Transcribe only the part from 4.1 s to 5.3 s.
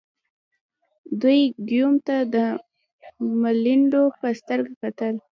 په سترګه کتل.